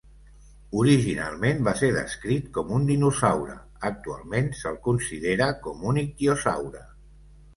Originalment 0.83 1.59
va 1.67 1.73
ser 1.81 1.89
descrit 1.97 2.47
com 2.55 2.71
un 2.77 2.87
dinosaure, 2.87 3.57
actualment 3.91 4.49
se'l 4.61 4.81
considera 4.87 5.51
com 5.67 5.85
un 5.91 6.01
ictiosaure. 6.05 6.83